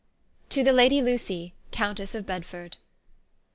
¶To 0.49 0.63
the 0.63 0.73
Ladie 0.73 0.99
Lucie, 0.99 1.53
Coun 1.71 1.93
tesse 1.93 2.15
of 2.15 2.25
Bedford. 2.25 2.77